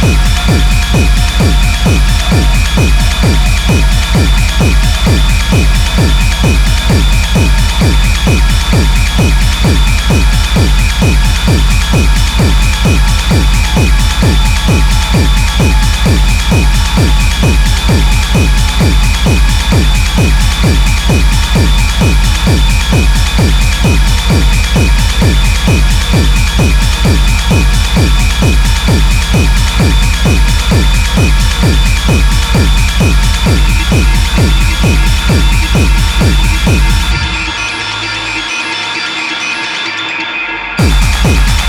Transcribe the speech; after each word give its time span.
Peace. 0.00 0.39